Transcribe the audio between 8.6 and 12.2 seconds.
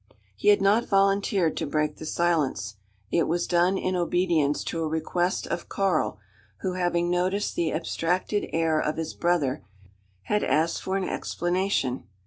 of his brother, had asked for an explanation.